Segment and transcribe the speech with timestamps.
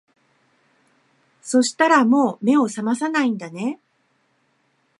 [1.43, 3.79] そしたらもう目を覚まさないんだね